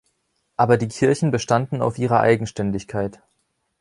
[0.57, 3.21] Aber die Kirchen bestanden auf ihrer Eigenständigkeit.